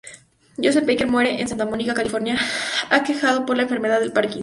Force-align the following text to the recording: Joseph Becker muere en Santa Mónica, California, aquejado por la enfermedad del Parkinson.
Joseph 0.57 0.83
Becker 0.83 1.05
muere 1.07 1.39
en 1.39 1.47
Santa 1.47 1.67
Mónica, 1.67 1.93
California, 1.93 2.35
aquejado 2.89 3.45
por 3.45 3.55
la 3.55 3.61
enfermedad 3.63 3.99
del 3.99 4.11
Parkinson. 4.11 4.39